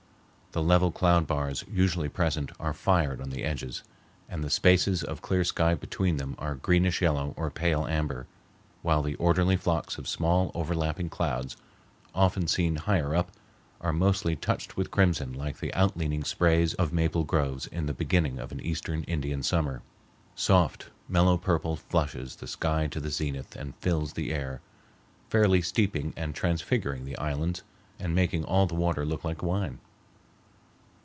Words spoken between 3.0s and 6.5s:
on the edges, and the spaces of clear sky between them